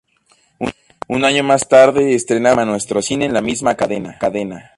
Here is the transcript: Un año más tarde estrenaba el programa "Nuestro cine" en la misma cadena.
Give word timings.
Un 1.07 1.25
año 1.25 1.43
más 1.43 1.69
tarde 1.69 2.15
estrenaba 2.15 2.53
el 2.53 2.55
programa 2.55 2.71
"Nuestro 2.71 3.01
cine" 3.03 3.25
en 3.25 3.35
la 3.35 3.41
misma 3.43 3.75
cadena. 3.77 4.17